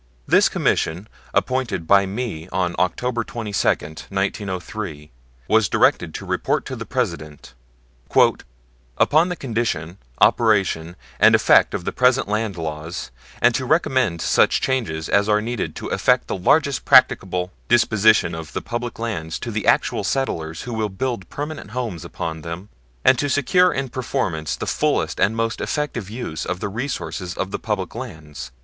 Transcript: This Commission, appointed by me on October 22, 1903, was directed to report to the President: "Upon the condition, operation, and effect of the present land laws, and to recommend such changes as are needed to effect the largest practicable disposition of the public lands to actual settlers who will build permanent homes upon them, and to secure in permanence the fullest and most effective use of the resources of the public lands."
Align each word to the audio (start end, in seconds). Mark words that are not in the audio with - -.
This 0.27 0.49
Commission, 0.49 1.07
appointed 1.31 1.85
by 1.85 2.07
me 2.07 2.49
on 2.51 2.73
October 2.79 3.23
22, 3.23 3.67
1903, 4.09 5.11
was 5.47 5.69
directed 5.69 6.15
to 6.15 6.25
report 6.25 6.65
to 6.65 6.75
the 6.75 6.87
President: 6.87 7.53
"Upon 8.97 9.29
the 9.29 9.35
condition, 9.35 9.99
operation, 10.19 10.95
and 11.19 11.35
effect 11.35 11.75
of 11.75 11.85
the 11.85 11.91
present 11.91 12.27
land 12.27 12.57
laws, 12.57 13.11
and 13.43 13.53
to 13.53 13.63
recommend 13.63 14.23
such 14.23 14.59
changes 14.59 15.07
as 15.07 15.29
are 15.29 15.39
needed 15.39 15.75
to 15.75 15.87
effect 15.89 16.25
the 16.27 16.35
largest 16.35 16.83
practicable 16.83 17.51
disposition 17.69 18.33
of 18.33 18.53
the 18.53 18.61
public 18.63 18.97
lands 18.97 19.37
to 19.37 19.63
actual 19.65 20.03
settlers 20.03 20.63
who 20.63 20.73
will 20.73 20.89
build 20.89 21.29
permanent 21.29 21.69
homes 21.69 22.03
upon 22.03 22.41
them, 22.41 22.69
and 23.05 23.19
to 23.19 23.29
secure 23.29 23.71
in 23.71 23.87
permanence 23.87 24.55
the 24.55 24.65
fullest 24.65 25.19
and 25.19 25.35
most 25.35 25.61
effective 25.61 26.09
use 26.09 26.43
of 26.43 26.59
the 26.59 26.69
resources 26.69 27.35
of 27.35 27.51
the 27.51 27.59
public 27.59 27.93
lands." 27.93 28.49